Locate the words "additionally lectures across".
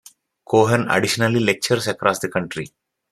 0.89-2.17